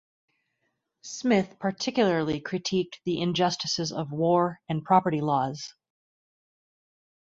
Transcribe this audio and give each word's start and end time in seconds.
Smith 1.03 1.57
particularly 1.59 2.41
critiqued 2.41 2.95
the 3.05 3.21
injustices 3.21 3.91
of 3.91 4.11
war 4.11 4.59
and 4.67 4.83
property 4.83 5.21
laws. 5.21 5.75